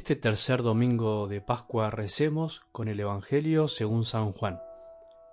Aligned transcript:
este 0.00 0.16
tercer 0.16 0.62
domingo 0.62 1.28
de 1.28 1.42
Pascua 1.42 1.90
recemos 1.90 2.62
con 2.72 2.88
el 2.88 2.98
Evangelio 3.00 3.68
según 3.68 4.02
San 4.02 4.32
Juan, 4.32 4.58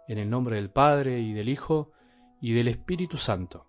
en 0.10 0.18
el 0.18 0.30
nombre 0.30 0.58
del 0.58 0.70
Padre 0.70 1.22
y 1.22 1.32
del 1.32 1.48
Hijo 1.48 1.94
y 2.42 2.52
del 2.52 2.68
Espíritu 2.68 3.16
Santo. 3.16 3.66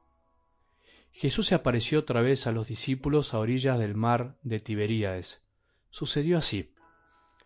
Jesús 1.12 1.46
se 1.46 1.54
apareció 1.54 2.00
otra 2.00 2.20
vez 2.20 2.48
a 2.48 2.52
los 2.52 2.66
discípulos 2.66 3.32
a 3.32 3.38
orillas 3.38 3.78
del 3.78 3.94
mar 3.94 4.38
de 4.42 4.58
Tiberíades. 4.58 5.40
Sucedió 5.90 6.36
así. 6.36 6.74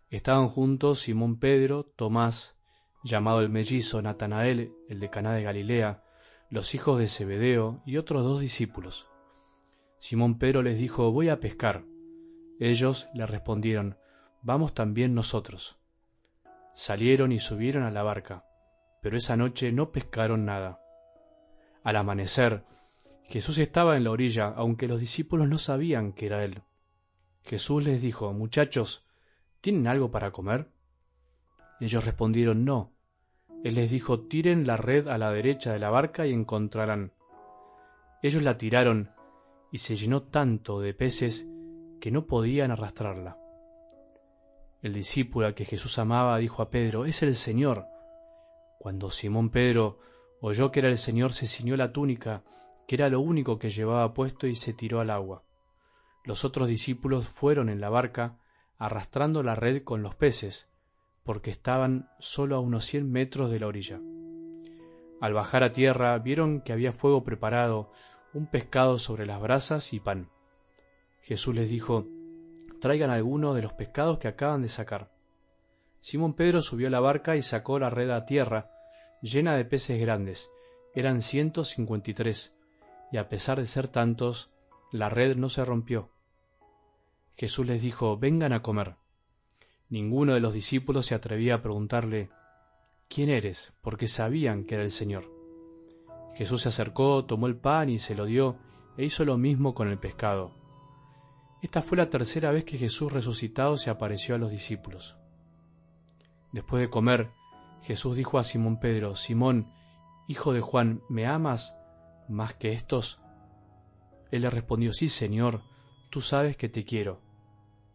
Estaban 0.08 0.48
juntos 0.48 1.00
Simón 1.00 1.38
Pedro, 1.38 1.84
Tomás, 1.84 2.56
llamado 3.04 3.42
el 3.42 3.50
mellizo, 3.50 4.00
Natanael, 4.00 4.72
el 4.88 4.98
de 4.98 5.10
Caná 5.10 5.34
de 5.34 5.42
Galilea, 5.42 6.02
los 6.48 6.74
hijos 6.74 6.98
de 6.98 7.06
Zebedeo 7.06 7.82
y 7.84 7.98
otros 7.98 8.22
dos 8.22 8.40
discípulos. 8.40 9.10
Simón 9.98 10.38
Pedro 10.38 10.62
les 10.62 10.78
dijo, 10.78 11.12
voy 11.12 11.28
a 11.28 11.38
pescar. 11.38 11.91
Ellos 12.60 13.08
le 13.14 13.26
respondieron, 13.26 13.96
Vamos 14.42 14.74
también 14.74 15.14
nosotros. 15.14 15.78
Salieron 16.74 17.32
y 17.32 17.38
subieron 17.38 17.84
a 17.84 17.90
la 17.90 18.02
barca, 18.02 18.44
pero 19.00 19.16
esa 19.16 19.36
noche 19.36 19.70
no 19.72 19.92
pescaron 19.92 20.44
nada. 20.44 20.80
Al 21.84 21.96
amanecer, 21.96 22.64
Jesús 23.24 23.58
estaba 23.58 23.96
en 23.96 24.04
la 24.04 24.10
orilla, 24.10 24.48
aunque 24.48 24.88
los 24.88 25.00
discípulos 25.00 25.48
no 25.48 25.58
sabían 25.58 26.12
que 26.12 26.26
era 26.26 26.44
Él. 26.44 26.62
Jesús 27.42 27.84
les 27.84 28.02
dijo, 28.02 28.32
Muchachos, 28.32 29.06
¿tienen 29.60 29.86
algo 29.86 30.10
para 30.10 30.32
comer? 30.32 30.68
Ellos 31.80 32.04
respondieron, 32.04 32.64
No. 32.64 32.92
Él 33.64 33.76
les 33.76 33.90
dijo, 33.90 34.20
Tiren 34.20 34.66
la 34.66 34.76
red 34.76 35.08
a 35.08 35.18
la 35.18 35.30
derecha 35.30 35.72
de 35.72 35.78
la 35.78 35.90
barca 35.90 36.26
y 36.26 36.32
encontrarán. 36.32 37.12
Ellos 38.22 38.42
la 38.42 38.56
tiraron, 38.56 39.10
y 39.70 39.78
se 39.78 39.96
llenó 39.96 40.22
tanto 40.22 40.80
de 40.80 40.94
peces 40.94 41.46
que 42.02 42.10
no 42.10 42.26
podían 42.26 42.72
arrastrarla. 42.72 43.38
El 44.82 44.92
discípulo 44.92 45.54
que 45.54 45.64
Jesús 45.64 46.00
amaba 46.00 46.36
dijo 46.38 46.60
a 46.60 46.68
Pedro, 46.68 47.04
es 47.04 47.22
el 47.22 47.36
Señor. 47.36 47.86
Cuando 48.80 49.08
Simón 49.08 49.50
Pedro 49.50 50.00
oyó 50.40 50.72
que 50.72 50.80
era 50.80 50.88
el 50.88 50.98
Señor, 50.98 51.32
se 51.32 51.46
ciñó 51.46 51.76
la 51.76 51.92
túnica, 51.92 52.42
que 52.88 52.96
era 52.96 53.08
lo 53.08 53.20
único 53.20 53.60
que 53.60 53.70
llevaba 53.70 54.14
puesto, 54.14 54.48
y 54.48 54.56
se 54.56 54.72
tiró 54.72 54.98
al 54.98 55.10
agua. 55.10 55.44
Los 56.24 56.44
otros 56.44 56.66
discípulos 56.66 57.28
fueron 57.28 57.68
en 57.68 57.80
la 57.80 57.88
barca, 57.88 58.36
arrastrando 58.78 59.44
la 59.44 59.54
red 59.54 59.84
con 59.84 60.02
los 60.02 60.16
peces, 60.16 60.68
porque 61.22 61.52
estaban 61.52 62.10
solo 62.18 62.56
a 62.56 62.60
unos 62.60 62.84
cien 62.84 63.12
metros 63.12 63.48
de 63.48 63.60
la 63.60 63.68
orilla. 63.68 64.00
Al 65.20 65.34
bajar 65.34 65.62
a 65.62 65.70
tierra 65.70 66.18
vieron 66.18 66.62
que 66.62 66.72
había 66.72 66.92
fuego 66.92 67.22
preparado, 67.22 67.92
un 68.34 68.48
pescado 68.48 68.98
sobre 68.98 69.24
las 69.24 69.40
brasas 69.40 69.92
y 69.92 70.00
pan. 70.00 70.28
Jesús 71.22 71.54
les 71.54 71.70
dijo, 71.70 72.06
traigan 72.80 73.10
alguno 73.10 73.54
de 73.54 73.62
los 73.62 73.72
pescados 73.72 74.18
que 74.18 74.28
acaban 74.28 74.62
de 74.62 74.68
sacar. 74.68 75.10
Simón 76.00 76.34
Pedro 76.34 76.62
subió 76.62 76.88
a 76.88 76.90
la 76.90 76.98
barca 76.98 77.36
y 77.36 77.42
sacó 77.42 77.78
la 77.78 77.90
red 77.90 78.10
a 78.10 78.26
tierra, 78.26 78.70
llena 79.22 79.56
de 79.56 79.64
peces 79.64 80.00
grandes. 80.00 80.50
Eran 80.94 81.20
ciento 81.20 81.62
cincuenta 81.62 82.10
y 82.10 82.14
tres, 82.14 82.52
y 83.12 83.18
a 83.18 83.28
pesar 83.28 83.60
de 83.60 83.66
ser 83.66 83.86
tantos, 83.86 84.50
la 84.90 85.08
red 85.08 85.36
no 85.36 85.48
se 85.48 85.64
rompió. 85.64 86.10
Jesús 87.36 87.66
les 87.66 87.82
dijo, 87.82 88.18
vengan 88.18 88.52
a 88.52 88.62
comer. 88.62 88.96
Ninguno 89.88 90.34
de 90.34 90.40
los 90.40 90.52
discípulos 90.52 91.06
se 91.06 91.14
atrevía 91.14 91.54
a 91.54 91.62
preguntarle, 91.62 92.30
¿quién 93.08 93.28
eres? 93.28 93.72
porque 93.80 94.08
sabían 94.08 94.64
que 94.64 94.74
era 94.74 94.84
el 94.84 94.90
Señor. 94.90 95.30
Jesús 96.34 96.62
se 96.62 96.68
acercó, 96.68 97.24
tomó 97.26 97.46
el 97.46 97.56
pan 97.56 97.90
y 97.90 97.98
se 97.98 98.16
lo 98.16 98.24
dio, 98.24 98.56
e 98.96 99.04
hizo 99.04 99.24
lo 99.24 99.38
mismo 99.38 99.72
con 99.74 99.88
el 99.88 99.98
pescado. 99.98 100.61
Esta 101.62 101.80
fue 101.80 101.96
la 101.96 102.10
tercera 102.10 102.50
vez 102.50 102.64
que 102.64 102.76
Jesús 102.76 103.12
resucitado 103.12 103.76
se 103.76 103.88
apareció 103.88 104.34
a 104.34 104.38
los 104.38 104.50
discípulos. 104.50 105.16
Después 106.50 106.80
de 106.80 106.90
comer, 106.90 107.30
Jesús 107.82 108.16
dijo 108.16 108.40
a 108.40 108.42
Simón 108.42 108.80
Pedro, 108.80 109.14
Simón, 109.14 109.72
hijo 110.26 110.52
de 110.52 110.60
Juan, 110.60 111.02
¿me 111.08 111.24
amas 111.24 111.76
más 112.28 112.54
que 112.54 112.72
estos? 112.72 113.20
Él 114.32 114.42
le 114.42 114.50
respondió, 114.50 114.92
sí, 114.92 115.08
Señor, 115.08 115.62
tú 116.10 116.20
sabes 116.20 116.56
que 116.56 116.68
te 116.68 116.84
quiero. 116.84 117.20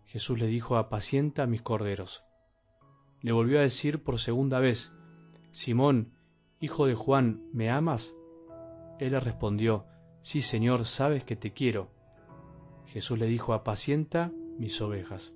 Jesús 0.05 0.39
le 0.39 0.47
dijo, 0.47 0.77
apacienta 0.77 1.45
mis 1.45 1.61
corderos. 1.61 2.23
Le 3.21 3.33
volvió 3.33 3.59
a 3.59 3.63
decir 3.63 4.01
por 4.01 4.17
segunda 4.17 4.59
vez, 4.59 4.93
Simón, 5.51 6.13
hijo 6.61 6.85
de 6.85 6.95
Juan, 6.95 7.43
¿me 7.51 7.69
amas? 7.69 8.15
Él 8.97 9.11
le 9.11 9.19
respondió, 9.19 9.85
sí, 10.21 10.41
Señor, 10.41 10.85
sabes 10.85 11.25
que 11.25 11.35
te 11.35 11.51
quiero. 11.51 11.96
Jesús 12.87 13.19
le 13.19 13.27
dijo, 13.27 13.53
apacienta 13.53 14.31
mis 14.57 14.81
ovejas. 14.81 15.33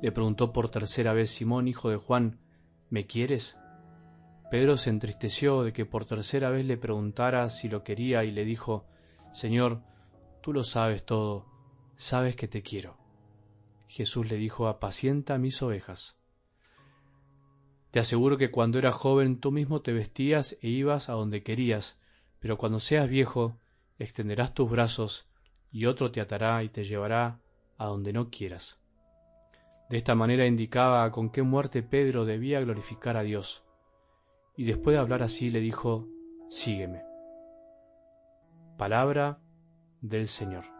Le 0.00 0.12
preguntó 0.12 0.52
por 0.52 0.70
tercera 0.70 1.12
vez 1.12 1.30
Simón, 1.30 1.68
hijo 1.68 1.90
de 1.90 1.96
Juan, 1.96 2.40
¿me 2.88 3.06
quieres? 3.06 3.56
Pedro 4.50 4.76
se 4.76 4.90
entristeció 4.90 5.62
de 5.62 5.72
que 5.72 5.84
por 5.84 6.06
tercera 6.06 6.48
vez 6.50 6.64
le 6.64 6.78
preguntara 6.78 7.48
si 7.50 7.68
lo 7.68 7.84
quería 7.84 8.24
y 8.24 8.30
le 8.30 8.44
dijo, 8.44 8.86
Señor, 9.32 9.82
tú 10.40 10.52
lo 10.54 10.64
sabes 10.64 11.04
todo, 11.04 11.46
sabes 11.96 12.34
que 12.34 12.48
te 12.48 12.62
quiero. 12.62 12.96
Jesús 13.88 14.30
le 14.30 14.36
dijo, 14.36 14.68
apacienta 14.68 15.36
mis 15.36 15.60
ovejas. 15.62 16.16
Te 17.90 18.00
aseguro 18.00 18.38
que 18.38 18.50
cuando 18.50 18.78
eras 18.78 18.94
joven 18.94 19.40
tú 19.40 19.50
mismo 19.50 19.82
te 19.82 19.92
vestías 19.92 20.56
e 20.62 20.68
ibas 20.68 21.08
a 21.08 21.12
donde 21.12 21.42
querías, 21.42 21.98
pero 22.38 22.56
cuando 22.56 22.80
seas 22.80 23.08
viejo 23.08 23.58
extenderás 23.98 24.54
tus 24.54 24.70
brazos 24.70 25.27
y 25.70 25.86
otro 25.86 26.10
te 26.10 26.20
atará 26.20 26.62
y 26.62 26.68
te 26.68 26.84
llevará 26.84 27.40
a 27.76 27.86
donde 27.86 28.12
no 28.12 28.30
quieras. 28.30 28.78
De 29.88 29.96
esta 29.96 30.14
manera 30.14 30.46
indicaba 30.46 31.10
con 31.10 31.30
qué 31.30 31.42
muerte 31.42 31.82
Pedro 31.82 32.24
debía 32.24 32.60
glorificar 32.60 33.16
a 33.16 33.22
Dios. 33.22 33.64
Y 34.56 34.64
después 34.64 34.94
de 34.94 35.00
hablar 35.00 35.22
así 35.22 35.50
le 35.50 35.60
dijo, 35.60 36.06
Sígueme. 36.48 37.02
Palabra 38.76 39.38
del 40.00 40.26
Señor. 40.26 40.77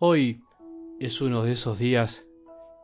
Hoy 0.00 0.44
es 1.00 1.20
uno 1.20 1.42
de 1.42 1.50
esos 1.50 1.80
días 1.80 2.24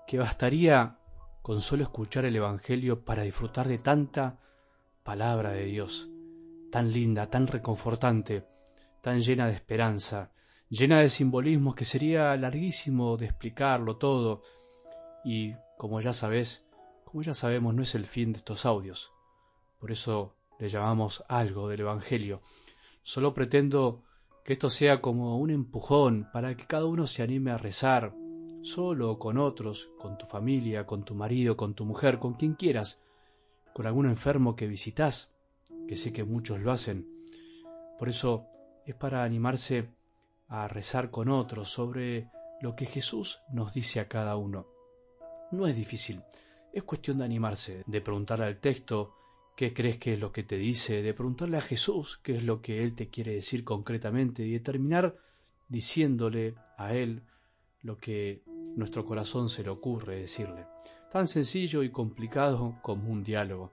que 0.08 0.18
bastaría 0.18 0.98
con 1.42 1.60
solo 1.60 1.84
escuchar 1.84 2.24
el 2.24 2.34
Evangelio 2.34 3.04
para 3.04 3.22
disfrutar 3.22 3.68
de 3.68 3.78
tanta 3.78 4.40
palabra 5.04 5.52
de 5.52 5.64
Dios, 5.64 6.10
tan 6.72 6.90
linda, 6.90 7.30
tan 7.30 7.46
reconfortante, 7.46 8.48
tan 9.00 9.20
llena 9.20 9.46
de 9.46 9.52
esperanza, 9.52 10.32
llena 10.68 10.98
de 10.98 11.08
simbolismos 11.08 11.76
que 11.76 11.84
sería 11.84 12.36
larguísimo 12.36 13.16
de 13.16 13.26
explicarlo 13.26 13.96
todo 13.96 14.42
y 15.24 15.54
como 15.78 16.00
ya 16.00 16.12
sabes, 16.12 16.66
como 17.04 17.22
ya 17.22 17.32
sabemos 17.32 17.76
no 17.76 17.84
es 17.84 17.94
el 17.94 18.06
fin 18.06 18.32
de 18.32 18.38
estos 18.38 18.66
audios. 18.66 19.12
Por 19.78 19.92
eso 19.92 20.34
le 20.58 20.68
llamamos 20.68 21.22
algo 21.28 21.68
del 21.68 21.82
Evangelio. 21.82 22.42
Solo 23.04 23.34
pretendo 23.34 24.02
que 24.44 24.52
esto 24.52 24.68
sea 24.68 25.00
como 25.00 25.38
un 25.38 25.50
empujón 25.50 26.28
para 26.32 26.54
que 26.54 26.66
cada 26.66 26.84
uno 26.84 27.06
se 27.06 27.22
anime 27.22 27.50
a 27.50 27.56
rezar, 27.56 28.14
solo 28.62 29.10
o 29.10 29.18
con 29.18 29.38
otros, 29.38 29.90
con 29.98 30.18
tu 30.18 30.26
familia, 30.26 30.86
con 30.86 31.04
tu 31.04 31.14
marido, 31.14 31.56
con 31.56 31.74
tu 31.74 31.86
mujer, 31.86 32.18
con 32.18 32.34
quien 32.34 32.54
quieras, 32.54 33.02
con 33.72 33.86
algún 33.86 34.06
enfermo 34.06 34.54
que 34.54 34.66
visitas, 34.66 35.34
que 35.88 35.96
sé 35.96 36.12
que 36.12 36.24
muchos 36.24 36.60
lo 36.60 36.72
hacen. 36.72 37.08
Por 37.98 38.10
eso 38.10 38.46
es 38.84 38.94
para 38.94 39.24
animarse 39.24 39.88
a 40.48 40.68
rezar 40.68 41.10
con 41.10 41.30
otros 41.30 41.70
sobre 41.70 42.28
lo 42.60 42.76
que 42.76 42.84
Jesús 42.84 43.40
nos 43.50 43.72
dice 43.72 43.98
a 43.98 44.08
cada 44.08 44.36
uno. 44.36 44.66
No 45.52 45.66
es 45.66 45.74
difícil, 45.74 46.22
es 46.72 46.82
cuestión 46.82 47.18
de 47.18 47.24
animarse, 47.24 47.82
de 47.86 48.00
preguntarle 48.02 48.44
al 48.44 48.60
texto, 48.60 49.14
qué 49.56 49.72
crees 49.72 49.98
que 49.98 50.14
es 50.14 50.20
lo 50.20 50.32
que 50.32 50.42
te 50.42 50.56
dice, 50.56 51.02
de 51.02 51.14
preguntarle 51.14 51.58
a 51.58 51.62
Jesús 51.62 52.18
qué 52.22 52.36
es 52.36 52.42
lo 52.42 52.60
que 52.60 52.82
Él 52.82 52.94
te 52.94 53.08
quiere 53.08 53.34
decir 53.34 53.64
concretamente 53.64 54.44
y 54.44 54.52
de 54.52 54.60
terminar 54.60 55.16
diciéndole 55.68 56.56
a 56.76 56.94
Él 56.94 57.22
lo 57.82 57.98
que 57.98 58.42
nuestro 58.76 59.04
corazón 59.04 59.48
se 59.48 59.62
le 59.62 59.70
ocurre 59.70 60.20
decirle. 60.20 60.66
Tan 61.10 61.28
sencillo 61.28 61.82
y 61.84 61.90
complicado 61.90 62.78
como 62.82 63.10
un 63.10 63.22
diálogo. 63.22 63.72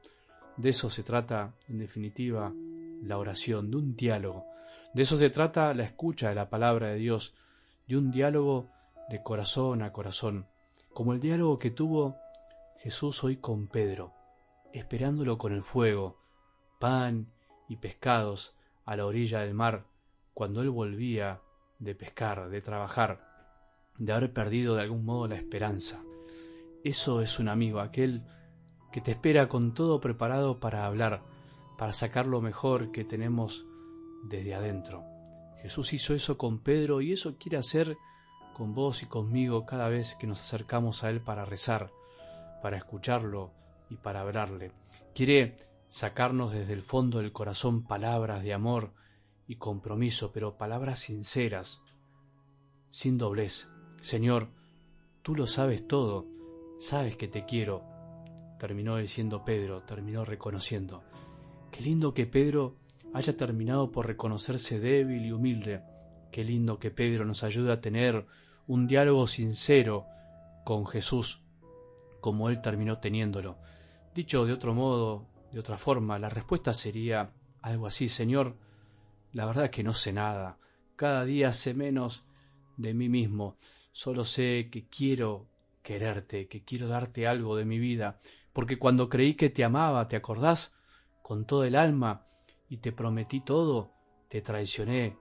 De 0.57 0.69
eso 0.69 0.89
se 0.91 1.01
trata, 1.01 1.55
en 1.67 1.79
definitiva, 1.79 2.53
la 3.01 3.17
oración, 3.17 3.71
de 3.71 3.77
un 3.77 3.95
diálogo. 3.95 4.45
De 4.93 5.01
eso 5.01 5.17
se 5.17 5.31
trata 5.31 5.73
la 5.73 5.83
escucha 5.83 6.29
de 6.29 6.35
la 6.35 6.49
palabra 6.49 6.89
de 6.89 6.97
Dios, 6.97 7.33
de 7.87 7.97
un 7.97 8.11
diálogo 8.11 8.69
de 9.09 9.23
corazón 9.23 9.81
a 9.81 9.91
corazón, 9.91 10.45
como 10.93 11.13
el 11.13 11.19
diálogo 11.19 11.57
que 11.57 11.71
tuvo 11.71 12.17
Jesús 12.83 13.23
hoy 13.23 13.37
con 13.37 13.67
Pedro 13.67 14.20
esperándolo 14.73 15.37
con 15.37 15.53
el 15.53 15.63
fuego, 15.63 16.17
pan 16.79 17.27
y 17.67 17.77
pescados 17.77 18.55
a 18.85 18.95
la 18.95 19.05
orilla 19.05 19.39
del 19.39 19.53
mar, 19.53 19.85
cuando 20.33 20.61
él 20.61 20.69
volvía 20.69 21.41
de 21.79 21.95
pescar, 21.95 22.49
de 22.49 22.61
trabajar. 22.61 23.29
de 23.97 24.13
haber 24.13 24.33
perdido 24.33 24.75
de 24.75 24.81
algún 24.81 25.05
modo 25.05 25.27
la 25.27 25.35
esperanza. 25.35 26.01
Eso 26.83 27.21
es 27.21 27.37
un 27.37 27.49
amigo, 27.49 27.79
aquel 27.81 28.23
que 28.91 29.01
te 29.01 29.11
espera 29.11 29.47
con 29.47 29.73
todo 29.75 29.99
preparado 29.99 30.59
para 30.59 30.85
hablar, 30.85 31.21
para 31.77 31.93
sacar 31.93 32.25
lo 32.25 32.41
mejor 32.41 32.91
que 32.91 33.03
tenemos 33.03 33.67
desde 34.23 34.55
adentro. 34.55 35.03
Jesús 35.61 35.93
hizo 35.93 36.15
eso 36.15 36.37
con 36.37 36.63
Pedro 36.63 37.01
y 37.01 37.13
eso 37.13 37.37
quiere 37.37 37.57
hacer 37.57 37.97
con 38.53 38.73
vos 38.73 39.03
y 39.03 39.05
conmigo 39.05 39.65
cada 39.65 39.87
vez 39.89 40.15
que 40.15 40.25
nos 40.25 40.41
acercamos 40.41 41.03
a 41.03 41.09
Él 41.09 41.21
para 41.21 41.45
rezar, 41.45 41.91
para 42.63 42.77
escucharlo 42.77 43.51
y 43.91 43.97
para 43.97 44.21
hablarle. 44.21 44.71
Quiere 45.13 45.57
sacarnos 45.89 46.53
desde 46.53 46.73
el 46.73 46.81
fondo 46.81 47.19
del 47.19 47.33
corazón 47.33 47.83
palabras 47.83 48.41
de 48.43 48.53
amor 48.53 48.93
y 49.47 49.57
compromiso, 49.57 50.31
pero 50.31 50.57
palabras 50.57 50.99
sinceras, 50.99 51.83
sin 52.89 53.17
doblez. 53.17 53.67
Señor, 53.99 54.47
tú 55.21 55.35
lo 55.35 55.45
sabes 55.45 55.85
todo, 55.85 56.25
sabes 56.79 57.17
que 57.17 57.27
te 57.27 57.45
quiero, 57.45 57.83
terminó 58.57 58.95
diciendo 58.95 59.43
Pedro, 59.43 59.83
terminó 59.83 60.23
reconociendo. 60.23 61.03
Qué 61.71 61.81
lindo 61.81 62.13
que 62.13 62.25
Pedro 62.25 62.77
haya 63.13 63.35
terminado 63.35 63.91
por 63.91 64.07
reconocerse 64.07 64.79
débil 64.79 65.25
y 65.25 65.31
humilde. 65.33 65.81
Qué 66.31 66.45
lindo 66.45 66.79
que 66.79 66.91
Pedro 66.91 67.25
nos 67.25 67.43
ayude 67.43 67.73
a 67.73 67.81
tener 67.81 68.25
un 68.67 68.87
diálogo 68.87 69.27
sincero 69.27 70.05
con 70.63 70.87
Jesús, 70.87 71.41
como 72.21 72.49
él 72.49 72.61
terminó 72.61 72.99
teniéndolo. 72.99 73.57
Dicho 74.13 74.45
de 74.45 74.53
otro 74.53 74.73
modo, 74.73 75.27
de 75.51 75.59
otra 75.59 75.77
forma, 75.77 76.19
la 76.19 76.29
respuesta 76.29 76.73
sería 76.73 77.33
algo 77.61 77.87
así, 77.87 78.09
Señor, 78.09 78.57
la 79.31 79.45
verdad 79.45 79.65
es 79.65 79.71
que 79.71 79.83
no 79.83 79.93
sé 79.93 80.11
nada, 80.11 80.57
cada 80.95 81.23
día 81.23 81.53
sé 81.53 81.73
menos 81.73 82.25
de 82.75 82.93
mí 82.93 83.07
mismo, 83.07 83.57
solo 83.91 84.25
sé 84.25 84.69
que 84.71 84.87
quiero 84.87 85.47
quererte, 85.81 86.47
que 86.47 86.63
quiero 86.63 86.87
darte 86.87 87.25
algo 87.25 87.55
de 87.55 87.65
mi 87.65 87.79
vida, 87.79 88.19
porque 88.53 88.77
cuando 88.77 89.07
creí 89.07 89.35
que 89.35 89.49
te 89.49 89.63
amaba, 89.63 90.07
¿te 90.07 90.17
acordás? 90.17 90.73
Con 91.21 91.45
todo 91.45 91.63
el 91.63 91.75
alma, 91.75 92.25
y 92.71 92.77
te 92.77 92.91
prometí 92.91 93.41
todo, 93.41 93.91
te 94.29 94.41
traicioné 94.41 95.17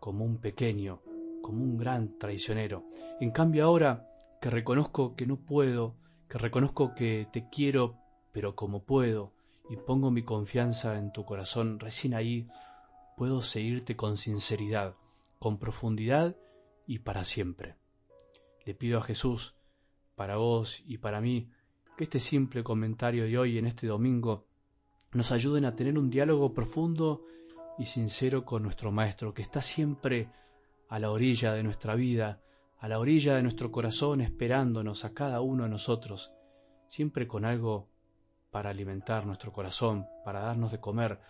como 0.00 0.24
un 0.24 0.38
pequeño, 0.38 1.00
como 1.42 1.62
un 1.62 1.76
gran 1.76 2.18
traicionero. 2.18 2.84
En 3.20 3.30
cambio 3.30 3.64
ahora 3.64 4.12
que 4.40 4.50
reconozco 4.50 5.14
que 5.14 5.26
no 5.26 5.36
puedo, 5.36 5.96
que 6.28 6.38
reconozco 6.38 6.94
que 6.94 7.28
te 7.32 7.48
quiero, 7.48 7.96
pero 8.32 8.54
como 8.54 8.82
puedo, 8.82 9.32
y 9.68 9.76
pongo 9.76 10.10
mi 10.10 10.22
confianza 10.22 10.98
en 10.98 11.12
tu 11.12 11.24
corazón, 11.24 11.78
recién 11.78 12.14
ahí 12.14 12.48
puedo 13.16 13.42
seguirte 13.42 13.96
con 13.96 14.16
sinceridad, 14.16 14.94
con 15.38 15.58
profundidad 15.58 16.36
y 16.86 17.00
para 17.00 17.24
siempre. 17.24 17.76
Le 18.64 18.74
pido 18.74 18.98
a 18.98 19.02
Jesús, 19.02 19.54
para 20.14 20.36
vos 20.36 20.82
y 20.86 20.98
para 20.98 21.20
mí, 21.20 21.50
que 21.96 22.04
este 22.04 22.20
simple 22.20 22.62
comentario 22.62 23.24
de 23.24 23.38
hoy 23.38 23.58
en 23.58 23.66
este 23.66 23.86
domingo 23.86 24.46
nos 25.12 25.32
ayuden 25.32 25.64
a 25.64 25.74
tener 25.74 25.98
un 25.98 26.10
diálogo 26.10 26.54
profundo 26.54 27.24
y 27.78 27.86
sincero 27.86 28.44
con 28.44 28.62
nuestro 28.62 28.92
Maestro, 28.92 29.34
que 29.34 29.42
está 29.42 29.62
siempre 29.62 30.30
a 30.88 30.98
la 30.98 31.10
orilla 31.10 31.52
de 31.52 31.62
nuestra 31.62 31.94
vida, 31.94 32.40
a 32.78 32.88
la 32.88 32.98
orilla 32.98 33.34
de 33.34 33.42
nuestro 33.42 33.70
corazón, 33.70 34.20
esperándonos 34.20 35.04
a 35.04 35.12
cada 35.12 35.40
uno 35.40 35.64
de 35.64 35.70
nosotros, 35.70 36.32
siempre 36.88 37.26
con 37.26 37.44
algo 37.44 37.88
para 38.50 38.70
alimentar 38.70 39.26
nuestro 39.26 39.52
corazón, 39.52 40.06
para 40.24 40.40
darnos 40.40 40.72
de 40.72 40.80
comer, 40.80 41.20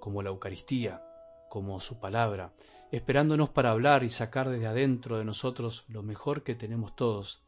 como 0.00 0.22
la 0.22 0.30
Eucaristía, 0.30 1.02
como 1.48 1.80
su 1.80 2.00
palabra, 2.00 2.52
esperándonos 2.90 3.50
para 3.50 3.70
hablar 3.70 4.02
y 4.02 4.08
sacar 4.08 4.48
desde 4.48 4.66
adentro 4.66 5.18
de 5.18 5.24
nosotros 5.24 5.84
lo 5.88 6.02
mejor 6.02 6.42
que 6.42 6.54
tenemos 6.54 6.96
todos, 6.96 7.42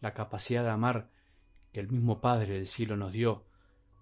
la 0.00 0.14
capacidad 0.14 0.62
de 0.62 0.70
amar 0.70 1.08
que 1.72 1.80
el 1.80 1.88
mismo 1.88 2.20
Padre 2.20 2.54
del 2.54 2.66
cielo 2.66 2.96
nos 2.96 3.12
dio, 3.12 3.44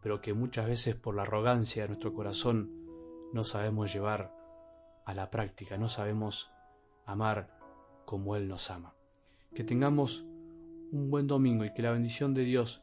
pero 0.03 0.21
que 0.21 0.35
muchas 0.35 0.67
veces 0.67 0.95
por 0.95 1.15
la 1.15 1.23
arrogancia 1.23 1.83
de 1.83 1.89
nuestro 1.89 2.13
corazón 2.13 2.71
no 3.33 3.45
sabemos 3.45 3.93
llevar 3.93 4.33
a 5.05 5.15
la 5.15 5.31
práctica, 5.31 5.77
no 5.77 5.89
sabemos 5.89 6.51
amar 7.07 7.57
como 8.05 8.37
Él 8.37 8.49
nos 8.49 8.71
ama. 8.71 8.95
Que 9.55 9.65
tengamos 9.65 10.25
un 10.93 11.11
buen 11.11 11.27
domingo 11.27 11.65
y 11.65 11.73
que 11.73 11.83
la 11.83 11.93
bendición 11.93 12.35
de 12.35 12.43
Dios, 12.43 12.83